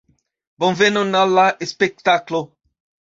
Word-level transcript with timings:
Bonvenon 0.63 1.17
al 1.19 1.35
la 1.39 1.43
spektaklo! 1.73 2.41